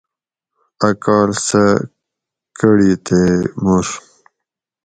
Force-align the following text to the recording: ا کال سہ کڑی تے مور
ا 0.87 0.89
کال 1.03 1.29
سہ 1.45 1.63
کڑی 2.57 2.91
تے 3.05 3.19
مور 3.63 3.85